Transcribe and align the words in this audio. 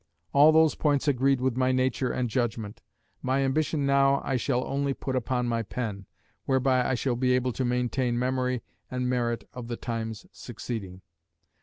All 0.33 0.51
those 0.51 0.73
points 0.73 1.07
agreed 1.07 1.41
with 1.41 1.55
my 1.55 1.71
nature 1.71 2.09
and 2.11 2.27
judgment. 2.27 2.81
My 3.21 3.41
ambition 3.41 3.85
now 3.85 4.19
I 4.25 4.35
shall 4.35 4.65
only 4.65 4.95
put 4.95 5.15
upon 5.15 5.45
my 5.47 5.61
pen, 5.61 6.07
whereby 6.45 6.83
I 6.89 6.95
shall 6.95 7.15
be 7.15 7.33
able 7.33 7.51
to 7.53 7.63
maintain 7.63 8.17
memory 8.17 8.63
and 8.89 9.07
merit 9.07 9.47
of 9.53 9.67
the 9.67 9.77
times 9.77 10.25
succeeding. 10.31 11.01